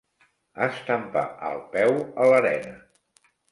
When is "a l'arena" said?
2.25-2.75